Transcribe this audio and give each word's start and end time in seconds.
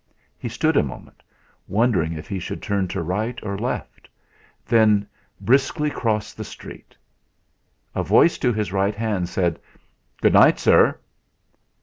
He 0.35 0.49
stood 0.49 0.77
a 0.77 0.81
moment, 0.81 1.21
wondering 1.67 2.13
if 2.13 2.27
he 2.27 2.39
should 2.39 2.59
turn 2.59 2.87
to 2.87 3.03
right 3.03 3.37
or 3.43 3.55
left, 3.55 4.09
then 4.65 5.05
briskly 5.39 5.91
crossed 5.91 6.37
the 6.37 6.43
street. 6.43 6.97
A 7.93 8.01
voice 8.01 8.39
to 8.39 8.51
his 8.51 8.73
right 8.73 8.95
hand 8.95 9.29
said: 9.29 9.59
"Good 10.19 10.33
night, 10.33 10.57
sir." 10.57 10.97